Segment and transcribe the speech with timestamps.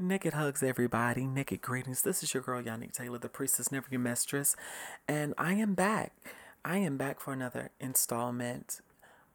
[0.00, 1.26] Naked hugs, everybody.
[1.26, 2.00] Naked greetings.
[2.00, 4.56] This is your girl, Yannick Taylor, the priestess, never your mistress.
[5.06, 6.14] And I am back.
[6.64, 8.80] I am back for another installment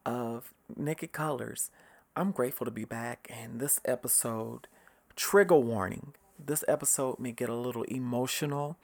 [0.08, 1.70] of Naked Colors.
[2.16, 3.28] I'm grateful to be back.
[3.30, 4.68] And this episode,
[5.16, 6.14] trigger warning.
[6.44, 8.76] This episode may get a little emotional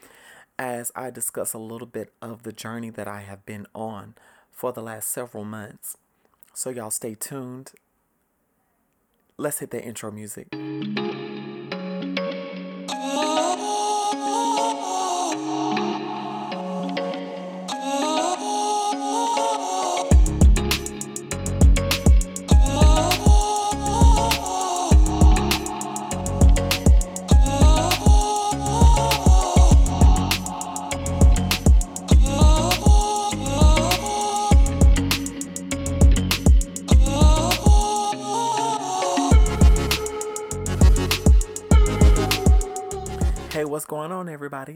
[0.60, 4.14] as I discuss a little bit of the journey that I have been on
[4.52, 5.98] for the last several months.
[6.54, 7.72] So, y'all stay tuned.
[9.38, 10.48] Let's hit the intro music.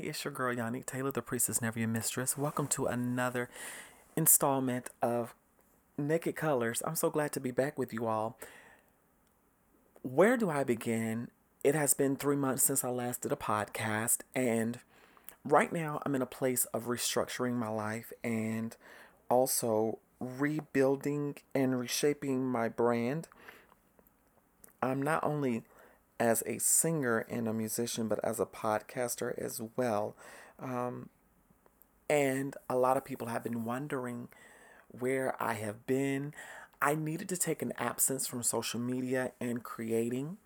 [0.06, 2.38] It's your girl, Yannick Taylor, the priestess, never your mistress.
[2.38, 3.50] Welcome to another
[4.16, 5.34] installment of
[5.98, 6.84] Naked Colors.
[6.86, 8.38] I'm so glad to be back with you all.
[10.04, 11.30] Where do I begin?
[11.64, 14.78] It has been three months since I last did a podcast, and
[15.44, 18.78] right now I'm in a place of restructuring my life and
[19.28, 23.28] also rebuilding and reshaping my brand.
[24.84, 25.64] I'm not only
[26.20, 30.16] as a singer and a musician, but as a podcaster as well.
[30.60, 31.10] Um,
[32.10, 34.30] and a lot of people have been wondering
[35.00, 36.34] where I have been.
[36.82, 40.38] I needed to take an absence from social media and creating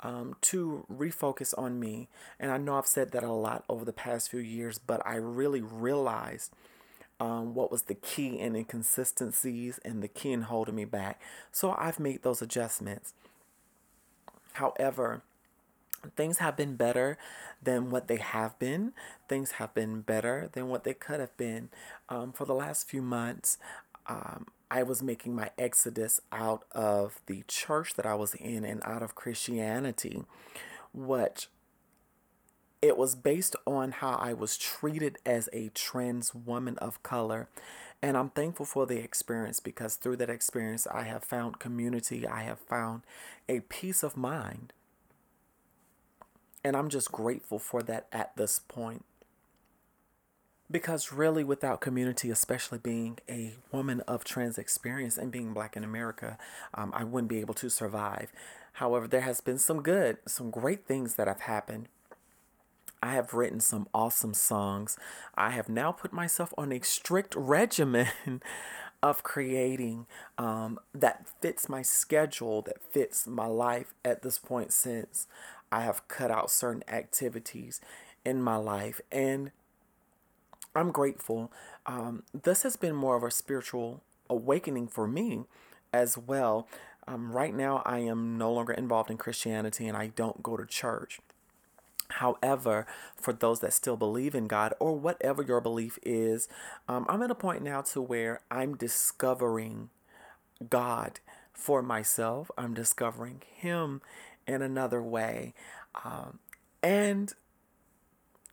[0.00, 2.08] um, to refocus on me.
[2.38, 5.16] And I know I've said that a lot over the past few years, but I
[5.16, 6.52] really realized
[7.18, 11.20] um, what was the key in inconsistencies and the key in holding me back.
[11.50, 13.14] So I've made those adjustments.
[14.56, 15.22] However,
[16.16, 17.18] things have been better
[17.62, 18.92] than what they have been.
[19.28, 21.70] Things have been better than what they could have been.
[22.08, 23.58] Um, for the last few months,
[24.06, 28.82] um, I was making my exodus out of the church that I was in and
[28.84, 30.22] out of Christianity,
[30.92, 31.48] which
[32.82, 37.48] it was based on how I was treated as a trans woman of color.
[38.06, 42.44] And I'm thankful for the experience because through that experience, I have found community, I
[42.44, 43.02] have found
[43.48, 44.72] a peace of mind.
[46.62, 49.04] And I'm just grateful for that at this point.
[50.70, 55.82] Because really, without community, especially being a woman of trans experience and being black in
[55.82, 56.38] America,
[56.74, 58.30] um, I wouldn't be able to survive.
[58.74, 61.88] However, there has been some good, some great things that have happened
[63.02, 64.96] I have written some awesome songs.
[65.34, 68.42] I have now put myself on a strict regimen
[69.02, 70.06] of creating
[70.38, 75.26] um, that fits my schedule, that fits my life at this point since
[75.70, 77.80] I have cut out certain activities
[78.24, 79.00] in my life.
[79.12, 79.50] And
[80.74, 81.52] I'm grateful.
[81.86, 85.44] Um, this has been more of a spiritual awakening for me
[85.92, 86.68] as well.
[87.06, 90.66] Um, right now, I am no longer involved in Christianity and I don't go to
[90.66, 91.20] church.
[92.08, 92.86] However,
[93.16, 96.48] for those that still believe in God or whatever your belief is,
[96.88, 99.90] um, I'm at a point now to where I'm discovering
[100.68, 101.20] God
[101.52, 102.50] for myself.
[102.56, 104.02] I'm discovering Him
[104.46, 105.54] in another way.
[106.04, 106.38] Um,
[106.82, 107.32] and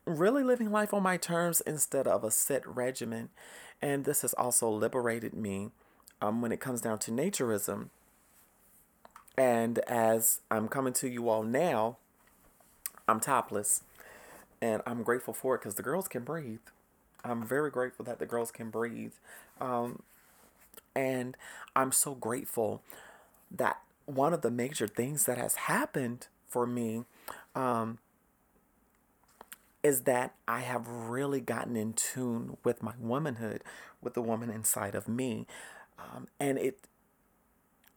[0.06, 3.30] really living life on my terms instead of a set regimen.
[3.81, 5.70] And this has also liberated me
[6.22, 7.90] um, when it comes down to naturism.
[9.38, 11.97] And as I'm coming to you all now,
[13.08, 13.81] I'm topless,
[14.62, 16.59] and I'm grateful for it because the girls can breathe.
[17.24, 19.14] I'm very grateful that the girls can breathe,
[19.59, 20.02] um,
[20.96, 21.36] and
[21.75, 22.81] I'm so grateful
[23.52, 27.06] that one of the major things that has happened for me
[27.56, 28.00] um,
[29.81, 33.64] is that I have really gotten in tune with my womanhood,
[34.02, 35.47] with the woman inside of me,
[36.00, 36.80] um, and it.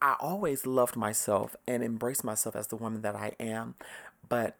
[0.02, 3.76] I always loved myself and embraced myself as the woman that I am,
[4.28, 4.56] but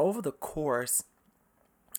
[0.00, 1.04] over the course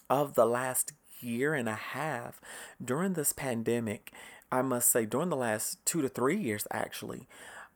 [0.10, 2.42] of the last year and a half
[2.84, 4.12] during this pandemic,
[4.52, 7.28] I must say, during the last two to three years, actually,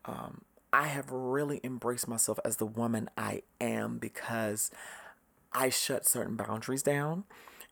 [0.04, 0.42] um,
[0.74, 4.72] I have really embraced myself as the woman I am because
[5.54, 7.26] I shut certain boundaries down.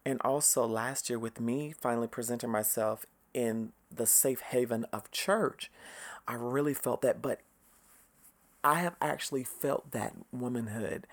[0.06, 5.72] And also, last year, with me finally presenting myself in the safe haven of church,
[6.28, 7.20] I really felt that.
[7.20, 7.42] But
[8.64, 11.08] I have actually felt that womanhood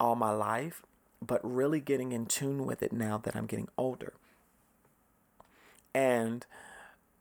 [0.00, 0.82] all my life,
[1.20, 4.14] but really getting in tune with it now that I'm getting older.
[5.94, 6.44] And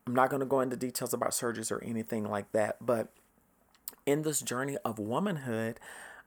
[0.06, 3.09] I'm not going to go into details about surgeries or anything like that, but
[4.06, 5.79] in this journey of womanhood,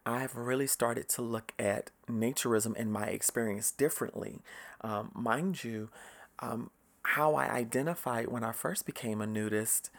[0.04, 4.40] I've really started to look at naturism and my experience differently.
[4.80, 5.90] Um, mind you,
[6.40, 6.70] um,
[7.02, 9.90] how I identified when I first became a nudist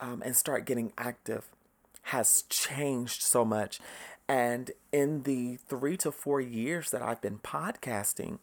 [0.00, 1.48] um, and start getting active
[2.02, 3.80] has changed so much.
[4.30, 8.38] And in the three to four years that I've been podcasting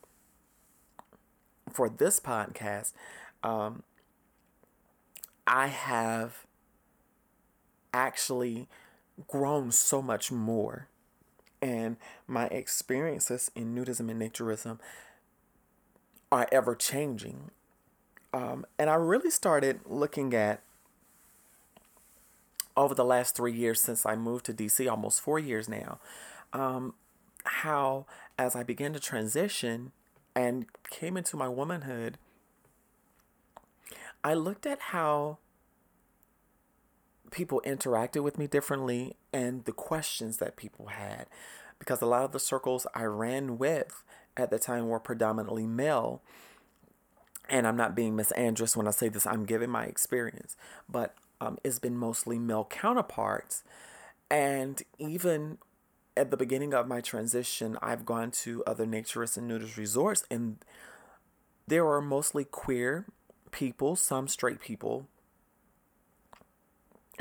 [1.71, 2.91] for this podcast,
[3.41, 3.83] um,
[5.47, 6.45] I have
[7.93, 8.67] actually
[9.29, 10.89] grown so much more.
[11.61, 11.95] And
[12.27, 14.79] my experiences in nudism and naturism
[16.33, 17.51] are ever changing.
[18.33, 20.61] Um, and I really started looking at
[22.77, 25.99] over the last three years since I moved to DC, almost four years now,
[26.53, 26.93] um,
[27.43, 28.05] how
[28.37, 29.91] as I began to transition
[30.35, 32.19] and came into my womanhood,
[34.23, 35.39] I looked at how
[37.31, 41.25] people interacted with me differently and the questions that people had.
[41.79, 44.03] Because a lot of the circles I ran with
[44.35, 46.21] at the time were predominantly male.
[47.49, 50.55] And I'm not being misandrous when I say this, I'm giving my experience.
[50.89, 53.63] But um, it's been mostly male counterparts.
[54.29, 55.57] And even
[56.15, 60.57] at the beginning of my transition, I've gone to other naturist and nudist resorts, and
[61.67, 63.05] there were mostly queer
[63.51, 65.07] people, some straight people,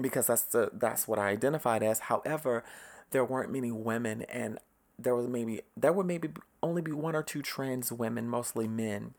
[0.00, 2.00] because that's the that's what I identified as.
[2.00, 2.64] However,
[3.10, 4.58] there weren't many women, and
[4.98, 6.30] there was maybe there would maybe
[6.62, 9.14] only be one or two trans women, mostly men.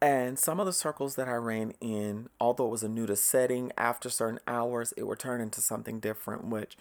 [0.00, 3.72] And some of the circles that I ran in, although it was a nudist setting,
[3.76, 6.76] after certain hours, it would turn into something different, which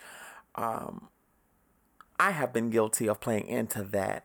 [0.56, 1.08] um,
[2.20, 4.24] I have been guilty of playing into that.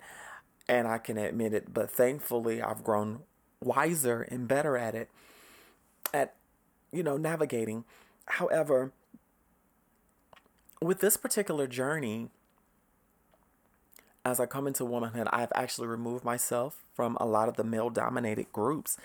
[0.69, 3.21] And I can admit it, but thankfully, I've grown
[3.61, 5.11] wiser and better at it,
[6.13, 6.35] at,
[6.93, 7.85] you know, navigating.
[8.27, 8.93] However,
[10.81, 12.29] with this particular journey,
[14.25, 17.91] as I come into womanhood, I've actually removed myself from a lot of the male
[17.91, 18.97] dominated groups.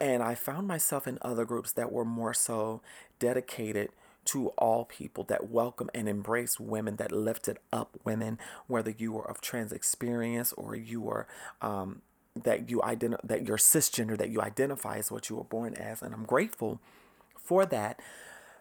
[0.00, 2.80] And I found myself in other groups that were more so
[3.18, 3.90] dedicated
[4.26, 9.28] to all people, that welcome and embrace women, that lifted up women, whether you were
[9.28, 11.26] of trans experience or you were
[11.62, 12.02] um,
[12.44, 16.02] that you identify that you're cisgender, that you identify as what you were born as.
[16.02, 16.80] And I'm grateful
[17.42, 18.00] for that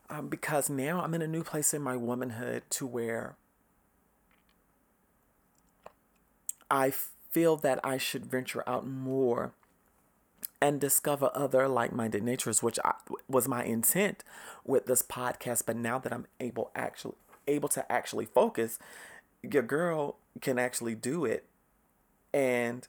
[0.09, 3.35] um, because now I'm in a new place in my womanhood to where
[6.71, 6.93] I
[7.37, 9.51] feel that I should venture out more
[10.59, 12.95] and discover other like-minded natures which I,
[13.29, 14.23] was my intent
[14.65, 15.67] with this podcast.
[15.67, 17.13] But now that I'm able actually
[17.47, 18.79] able to actually focus
[19.43, 21.45] your girl can actually do it
[22.33, 22.87] and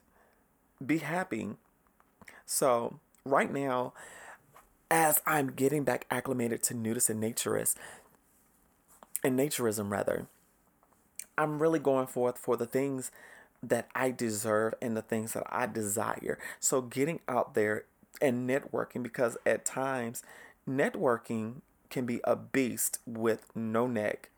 [0.83, 1.49] be happy.
[2.47, 3.93] So right now
[4.89, 7.75] as I'm getting back acclimated to nudist and naturist
[9.23, 10.25] and naturism rather
[11.37, 13.11] I'm really going forth for the things
[13.61, 16.39] that I deserve and the things that I desire.
[16.59, 17.85] So getting out there
[18.21, 20.23] and networking because at times
[20.67, 24.29] networking can be a beast with no neck.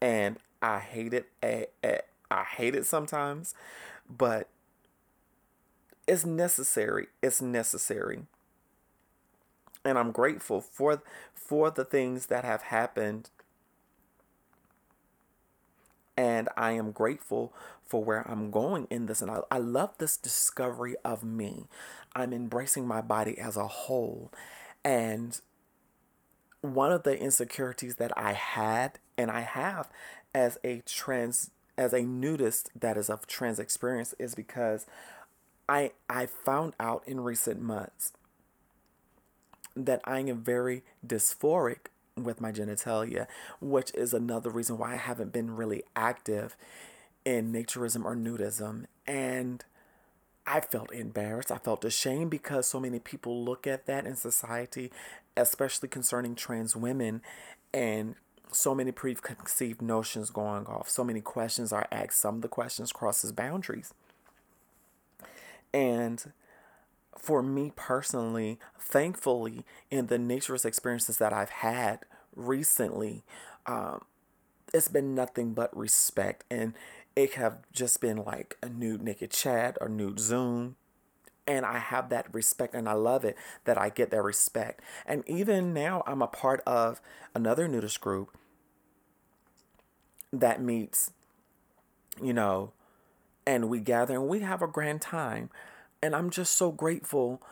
[0.00, 1.30] And I hate it.
[2.30, 3.54] I hate it sometimes,
[4.08, 4.48] but
[6.06, 7.06] it's necessary.
[7.22, 8.22] It's necessary.
[9.84, 11.02] And I'm grateful for
[11.34, 13.30] for the things that have happened
[16.16, 17.52] and I am grateful
[17.84, 19.20] for where I'm going in this.
[19.20, 21.66] And I, I love this discovery of me.
[22.14, 24.32] I'm embracing my body as a whole.
[24.84, 25.40] And
[26.60, 29.90] one of the insecurities that I had and I have
[30.34, 34.86] as a trans as a nudist that is of trans experience is because
[35.68, 38.12] I I found out in recent months
[39.76, 43.26] that I am very dysphoric with my genitalia,
[43.60, 46.56] which is another reason why I haven't been really active
[47.24, 48.84] in naturism or nudism.
[49.06, 49.64] And
[50.46, 51.50] I felt embarrassed.
[51.50, 54.92] I felt ashamed because so many people look at that in society,
[55.36, 57.22] especially concerning trans women,
[57.72, 58.14] and
[58.52, 60.88] so many preconceived notions going off.
[60.88, 62.20] So many questions are asked.
[62.20, 63.92] Some of the questions crosses boundaries.
[65.72, 66.32] And
[67.18, 72.00] for me personally, thankfully, in the naturist experiences that I've had
[72.34, 73.24] recently,
[73.66, 74.02] um,
[74.72, 76.44] it's been nothing but respect.
[76.50, 76.74] And
[77.16, 80.76] it have just been like a nude naked chat or nude Zoom.
[81.46, 84.80] And I have that respect and I love it that I get that respect.
[85.06, 87.00] And even now, I'm a part of
[87.34, 88.36] another nudist group
[90.32, 91.12] that meets,
[92.22, 92.72] you know,
[93.46, 95.50] and we gather and we have a grand time
[96.04, 97.42] and I'm just so grateful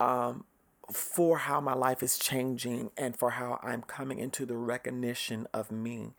[0.00, 0.44] um,
[0.92, 5.72] for how my life is changing and for how I'm coming into the recognition of
[5.72, 6.12] me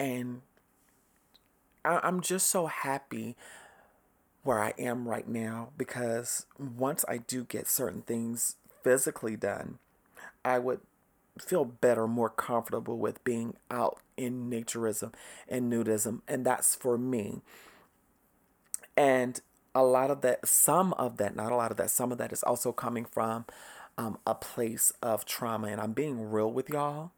[0.00, 0.42] And
[1.84, 3.36] I, I'm just so happy
[4.42, 9.78] where I am right now because once I do get certain things physically done,
[10.44, 10.80] I would
[11.40, 15.14] feel better, more comfortable with being out in naturism
[15.48, 16.22] and nudism.
[16.28, 17.42] And that's for me.
[18.96, 19.40] And
[19.74, 22.32] a lot of that, some of that, not a lot of that, some of that
[22.32, 23.44] is also coming from
[23.96, 25.68] um, a place of trauma.
[25.68, 27.12] And I'm being real with y'all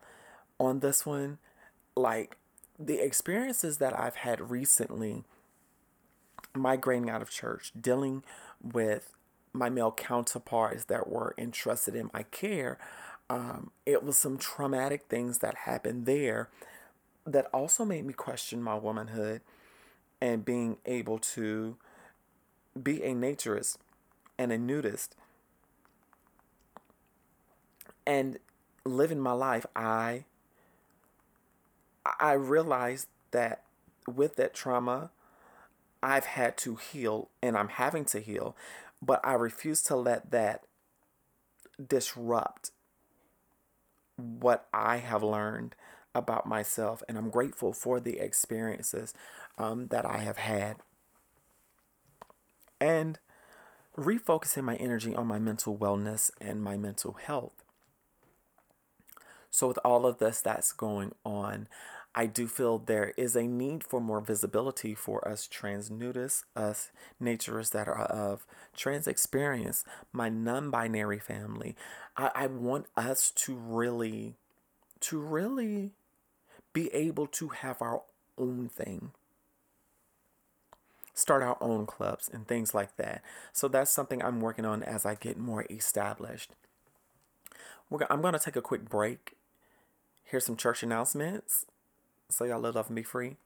[0.59, 1.39] on this one.
[1.97, 2.37] Like
[2.79, 5.25] the experiences that I've had recently,
[6.55, 8.23] migrating out of church, dealing
[8.63, 9.13] with
[9.53, 12.79] my male counterparts that were entrusted in my care
[13.31, 16.51] um, it was some traumatic things that happened there
[17.25, 19.41] that also made me question my womanhood
[20.21, 21.77] and being able to
[22.81, 23.77] be a naturist
[24.39, 25.17] and a nudist
[28.07, 28.39] and
[28.85, 30.25] living my life i
[32.19, 33.63] i realized that
[34.07, 35.11] with that trauma
[36.03, 38.57] i've had to heal and i'm having to heal
[39.03, 40.65] but i refuse to let that
[41.89, 42.71] disrupt
[44.21, 45.75] what I have learned
[46.15, 49.15] about myself, and I'm grateful for the experiences
[49.59, 50.77] um, that I have had.
[52.81, 53.19] And
[53.97, 57.65] refocusing my energy on my mental wellness and my mental health.
[59.51, 61.67] So, with all of this that's going on,
[62.15, 66.91] I do feel there is a need for more visibility for us trans nudists, us
[67.23, 68.47] naturists that are of
[68.77, 71.77] trans experience, my non binary family.
[72.17, 74.35] I, I want us to really,
[75.01, 75.93] to really
[76.73, 78.03] be able to have our
[78.39, 79.13] own thing.
[81.21, 83.23] Start our own clubs and things like that.
[83.53, 86.53] So that's something I'm working on as I get more established.
[88.09, 89.33] I'm going to take a quick break.
[90.25, 91.67] Here's some church announcements
[92.31, 93.37] so y'all live, love, and be free.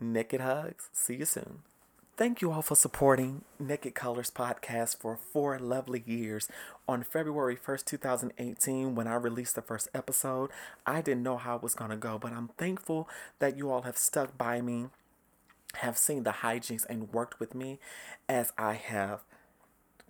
[0.00, 0.88] Naked hugs.
[0.92, 1.58] See you soon.
[2.16, 6.48] Thank you all for supporting Naked Colors podcast for four lovely years.
[6.86, 10.50] On February 1st, 2018, when I released the first episode,
[10.86, 13.08] I didn't know how it was going to go, but I'm thankful
[13.40, 14.86] that you all have stuck by me,
[15.76, 17.78] have seen the hijinks, and worked with me
[18.28, 19.24] as I have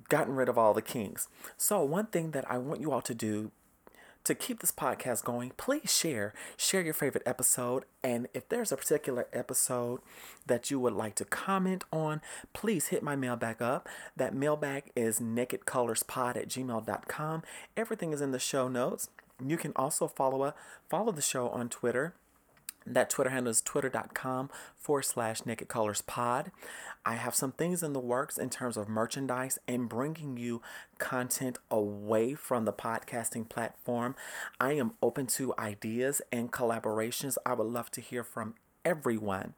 [0.09, 1.29] gotten rid of all the kinks.
[1.57, 3.51] So, one thing that I want you all to do
[4.25, 6.33] to keep this podcast going, please share.
[6.57, 7.85] Share your favorite episode.
[8.05, 10.01] And if there's a particular episode
[10.47, 12.21] that you would like to comment on,
[12.53, 13.89] please hit my mailbag up.
[14.17, 17.43] That mailbag is nakedcolorspod at gmail.com.
[17.77, 19.09] Everything is in the show notes.
[19.45, 20.55] You can also follow a,
[20.89, 22.15] follow the show on Twitter
[22.87, 26.51] that Twitter handle is twitter.com forward slash naked colors pod.
[27.05, 30.63] I have some things in the works in terms of merchandise and bringing you
[30.99, 34.15] content away from the podcasting platform.
[34.61, 37.37] I am open to ideas and collaborations.
[37.45, 39.55] I would love to hear from everyone.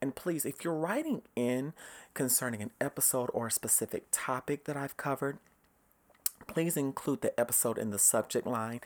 [0.00, 1.72] And please, if you're writing in
[2.12, 5.38] concerning an episode or a specific topic that I've covered,
[6.46, 8.80] please include the episode in the subject line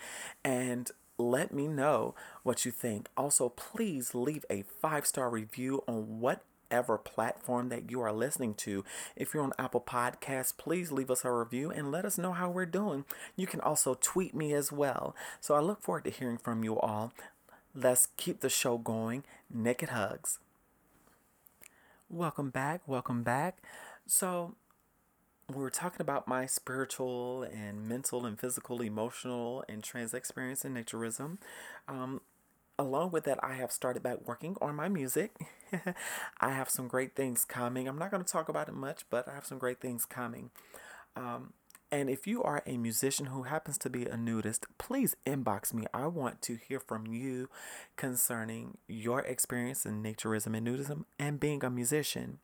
[0.44, 3.08] and let me know what you think.
[3.16, 8.84] Also, please leave a five star review on whatever platform that you are listening to.
[9.16, 12.48] If you're on Apple Podcasts, please leave us a review and let us know how
[12.48, 13.04] we're doing.
[13.36, 15.14] You can also tweet me as well.
[15.40, 17.12] So I look forward to hearing from you all.
[17.74, 19.24] Let's keep the show going.
[19.52, 20.38] Naked hugs.
[22.08, 22.80] Welcome back.
[22.86, 23.58] Welcome back.
[24.06, 24.54] So,
[25.48, 30.74] we were talking about my spiritual and mental and physical, emotional and trans experience in
[30.74, 31.38] naturism.
[31.88, 32.20] Um,
[32.78, 35.32] along with that, I have started back working on my music.
[36.40, 37.88] I have some great things coming.
[37.88, 40.50] I'm not going to talk about it much, but I have some great things coming.
[41.16, 41.54] Um,
[41.90, 45.86] and if you are a musician who happens to be a nudist, please inbox me.
[45.94, 47.48] I want to hear from you
[47.96, 52.40] concerning your experience in naturism and nudism and being a musician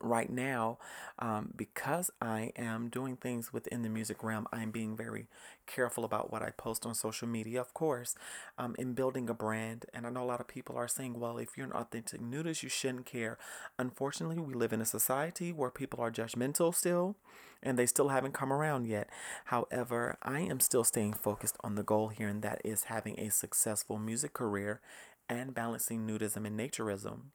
[0.00, 0.78] right now,
[1.18, 5.26] um, because I am doing things within the music realm, I'm being very
[5.66, 8.14] careful about what I post on social media, of course,
[8.58, 9.86] um, in building a brand.
[9.92, 12.62] And I know a lot of people are saying, well, if you're an authentic nudist,
[12.62, 13.38] you shouldn't care.
[13.78, 17.16] Unfortunately, we live in a society where people are judgmental still,
[17.62, 19.08] and they still haven't come around yet.
[19.46, 23.30] However, I am still staying focused on the goal here, and that is having a
[23.30, 24.80] successful music career
[25.28, 27.32] and balancing nudism and naturism.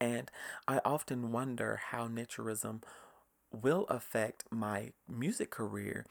[0.00, 0.30] And
[0.66, 2.82] I often wonder how naturism
[3.52, 6.04] will affect my music career.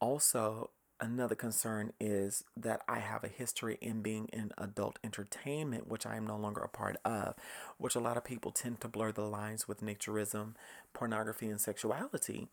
[0.00, 0.70] Also,
[1.00, 6.16] another concern is that I have a history in being in adult entertainment, which I
[6.16, 7.34] am no longer a part of,
[7.78, 10.54] which a lot of people tend to blur the lines with naturism,
[10.92, 12.48] pornography, and sexuality,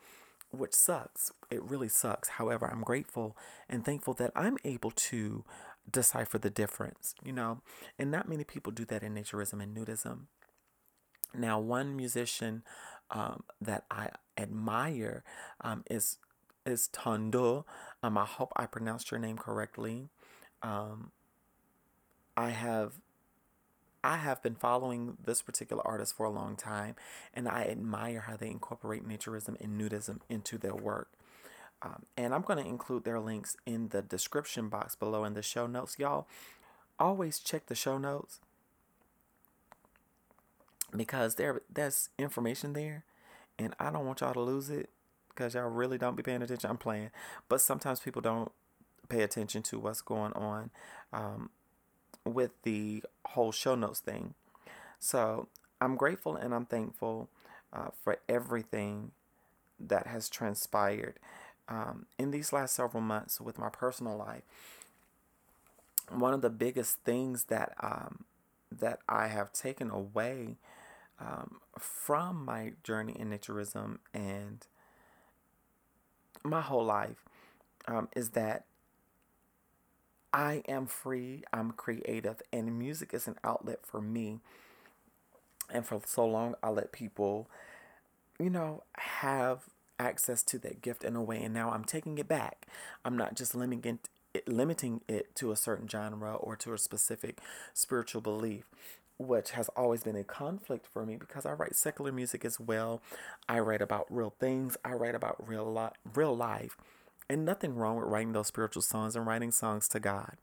[0.51, 1.31] which sucks.
[1.51, 2.29] It really sucks.
[2.29, 5.43] However, I'm grateful and thankful that I'm able to
[5.89, 7.61] decipher the difference, you know,
[7.97, 10.27] and not many people do that in naturism and nudism.
[11.33, 12.63] Now, one musician
[13.11, 15.23] um, that I admire
[15.61, 16.17] um, is
[16.65, 17.65] is Tondo.
[18.03, 20.09] Um, I hope I pronounced your name correctly.
[20.61, 21.11] Um,
[22.35, 22.93] I have
[24.03, 26.95] I have been following this particular artist for a long time,
[27.33, 31.09] and I admire how they incorporate naturism and nudism into their work.
[31.81, 35.41] Um, and I'm going to include their links in the description box below in the
[35.41, 35.97] show notes.
[35.97, 36.27] Y'all
[36.97, 38.39] always check the show notes
[40.95, 43.03] because there that's information there,
[43.57, 44.89] and I don't want y'all to lose it
[45.29, 46.69] because y'all really don't be paying attention.
[46.69, 47.11] I'm playing,
[47.47, 48.51] but sometimes people don't
[49.09, 50.69] pay attention to what's going on
[51.11, 51.49] um,
[52.25, 54.33] with the whole show notes thing.
[54.99, 55.47] So
[55.81, 57.29] I'm grateful and I'm thankful
[57.73, 59.11] uh, for everything
[59.79, 61.15] that has transpired
[61.67, 64.43] um, in these last several months with my personal life.
[66.09, 68.25] One of the biggest things that um,
[68.71, 70.57] that I have taken away
[71.19, 74.65] um, from my journey in naturism and
[76.43, 77.25] my whole life
[77.87, 78.65] um, is that
[80.31, 84.39] I am free, I'm creative, and music is an outlet for me.
[85.71, 87.49] And for so long, I let people,
[88.39, 89.63] you know, have
[89.99, 91.41] access to that gift in a way.
[91.43, 92.67] And now I'm taking it back.
[93.03, 94.09] I'm not just limiting it,
[94.47, 97.39] limiting it to a certain genre or to a specific
[97.73, 98.65] spiritual belief
[99.19, 103.01] which has always been a conflict for me because I write secular music as well.
[103.49, 104.77] I write about real things.
[104.83, 106.77] I write about real li- real life.
[107.29, 110.37] And nothing wrong with writing those spiritual songs and writing songs to God.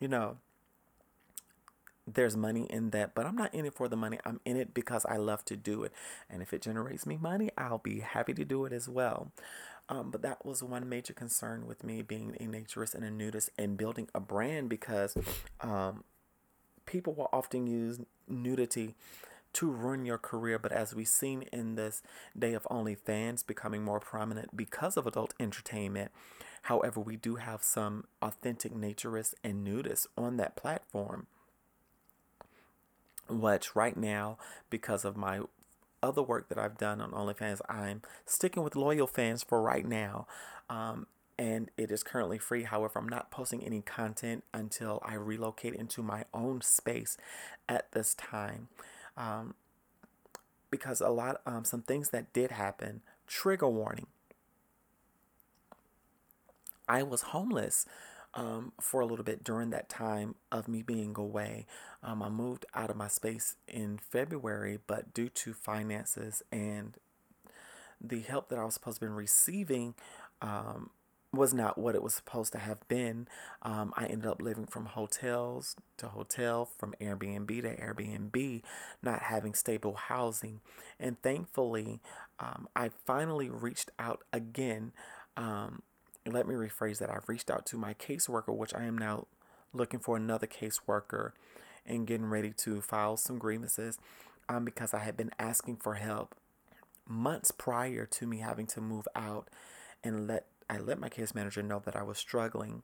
[0.00, 0.36] You know,
[2.06, 4.18] there's money in that, but I'm not in it for the money.
[4.24, 5.92] I'm in it because I love to do it.
[6.30, 9.32] And if it generates me money, I'll be happy to do it as well.
[9.88, 13.50] Um, but that was one major concern with me being a naturist and a nudist
[13.56, 15.16] and building a brand because
[15.62, 16.04] um,
[16.84, 18.94] people will often use nudity
[19.54, 20.58] to ruin your career.
[20.58, 22.02] But as we've seen in this
[22.38, 26.10] day of OnlyFans becoming more prominent because of adult entertainment,
[26.62, 31.26] however, we do have some authentic naturists and nudists on that platform.
[33.30, 34.38] Which right now,
[34.70, 35.40] because of my
[36.02, 40.26] other work that I've done on OnlyFans, I'm sticking with LoyalFans for right now.
[40.70, 41.06] Um,
[41.38, 42.64] and it is currently free.
[42.64, 47.16] However, I'm not posting any content until I relocate into my own space
[47.68, 48.68] at this time.
[49.16, 49.54] Um,
[50.70, 54.06] because a lot, um, some things that did happen, trigger warning.
[56.88, 57.86] I was homeless
[58.38, 61.66] um, for a little bit during that time of me being away.
[62.04, 66.96] Um, I moved out of my space in February, but due to finances and
[68.00, 69.94] the help that I was supposed to be receiving,
[70.40, 70.90] um,
[71.32, 73.26] was not what it was supposed to have been.
[73.62, 78.62] Um, I ended up living from hotels to hotel, from Airbnb to Airbnb,
[79.02, 80.60] not having stable housing.
[80.98, 82.00] And thankfully,
[82.38, 84.92] um, I finally reached out again.
[85.36, 85.82] Um,
[86.32, 87.10] let me rephrase that.
[87.10, 89.26] I've reached out to my caseworker, which I am now
[89.72, 91.32] looking for another caseworker
[91.86, 93.98] and getting ready to file some grievances
[94.48, 96.34] um, because I had been asking for help
[97.06, 99.48] months prior to me having to move out
[100.04, 102.82] and let I let my case manager know that I was struggling.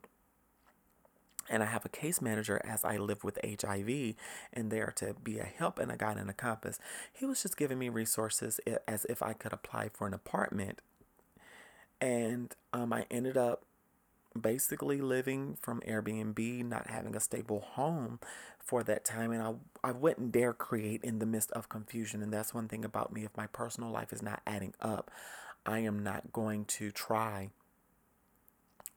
[1.51, 4.15] And I have a case manager as I live with HIV
[4.51, 6.79] and there to be a help and a guide and a compass.
[7.13, 10.81] He was just giving me resources as if I could apply for an apartment.
[12.05, 13.65] And um, I ended up
[14.39, 18.21] basically living from Airbnb, not having a stable home
[18.59, 19.33] for that time.
[19.33, 19.55] And I,
[19.89, 22.23] I wouldn't dare create in the midst of confusion.
[22.23, 23.25] And that's one thing about me.
[23.25, 25.11] If my personal life is not adding up,
[25.65, 27.49] I am not going to try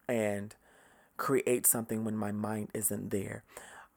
[0.10, 0.54] and
[1.16, 3.44] create something when my mind isn't there.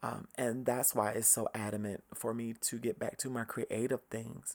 [0.05, 4.03] Um, and that's why it's so adamant for me to get back to my creative
[4.09, 4.55] things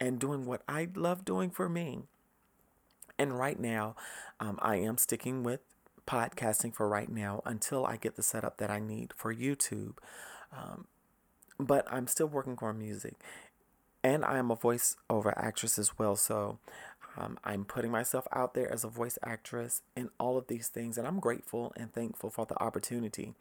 [0.00, 2.04] and doing what I love doing for me.
[3.18, 3.96] And right now,
[4.40, 5.60] um, I am sticking with
[6.06, 9.94] podcasting for right now until I get the setup that I need for YouTube.
[10.56, 10.86] Um,
[11.58, 13.14] but I'm still working on music.
[14.04, 16.14] And I am a voiceover actress as well.
[16.16, 16.58] So
[17.16, 20.98] um, I'm putting myself out there as a voice actress and all of these things.
[20.98, 23.34] And I'm grateful and thankful for the opportunity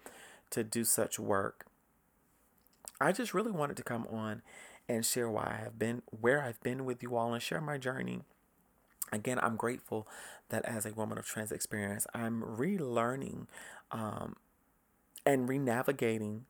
[0.52, 1.66] to do such work.
[3.00, 4.42] I just really wanted to come on
[4.88, 7.78] and share why I have been, where I've been with you all, and share my
[7.78, 8.22] journey.
[9.12, 10.08] Again, I'm grateful
[10.50, 13.48] that as a woman of trans experience, I'm relearning
[13.92, 14.36] um,
[15.26, 16.46] and re-navigating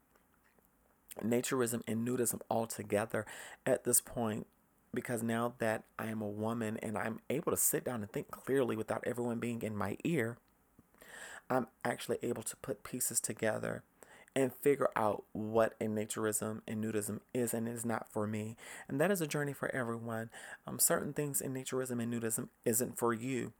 [1.23, 3.25] naturism and nudism altogether
[3.65, 4.47] at this point
[4.93, 8.31] because now that I am a woman and I'm able to sit down and think
[8.31, 10.37] clearly without everyone being in my ear,
[11.49, 13.83] I'm actually able to put pieces together
[14.35, 18.57] and figure out what a naturism and nudism is and is not for me.
[18.87, 20.29] And that is a journey for everyone.
[20.67, 23.53] Um, certain things in naturism and nudism isn't for you,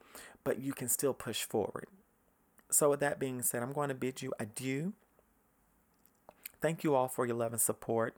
[0.44, 1.88] but you can still push forward.
[2.70, 4.94] So, with that being said, I'm going to bid you adieu.
[6.62, 8.16] Thank you all for your love and support.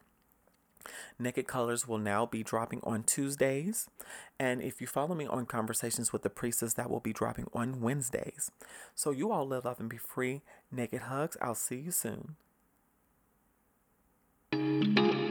[1.20, 3.89] Naked Colors will now be dropping on Tuesdays.
[4.39, 7.82] And if you follow me on Conversations with the Priestess, that will be dropping on
[7.82, 8.52] Wednesdays.
[8.96, 10.41] So you all live, love, and be free.
[10.72, 11.36] Naked hugs.
[11.41, 12.36] I'll see you soon.
[14.69, 15.27] Thank you.